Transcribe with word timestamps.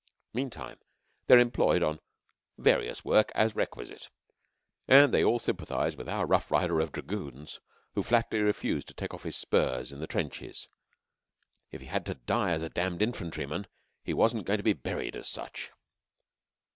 Meantime, 0.33 0.79
they 1.27 1.35
are 1.35 1.39
employed 1.39 1.83
on 1.83 1.99
"various 2.57 3.05
work 3.05 3.31
as 3.35 3.55
requisite," 3.55 4.09
and 4.87 5.13
they 5.13 5.23
all 5.23 5.37
sympathize 5.37 5.95
with 5.95 6.09
our 6.09 6.25
rough 6.25 6.49
rider 6.49 6.79
of 6.79 6.91
Dragoons 6.91 7.59
who 7.93 8.01
flatly 8.01 8.39
refused 8.41 8.87
to 8.87 8.95
take 8.95 9.13
off 9.13 9.21
his 9.21 9.35
spurs 9.35 9.91
in 9.91 9.99
the 9.99 10.07
trenches. 10.07 10.67
If 11.69 11.81
he 11.81 11.87
had 11.87 12.07
to 12.07 12.15
die 12.15 12.49
as 12.49 12.63
a 12.63 12.69
damned 12.69 13.03
infantryman, 13.03 13.67
he 14.03 14.15
wasn't 14.15 14.47
going 14.47 14.57
to 14.57 14.63
be 14.63 14.73
buried 14.73 15.15
as 15.15 15.29
such. 15.29 15.69